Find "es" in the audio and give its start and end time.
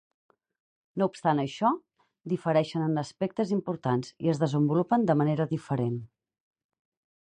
4.35-4.45